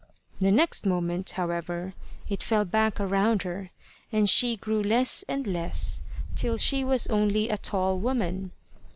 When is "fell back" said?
2.41-2.99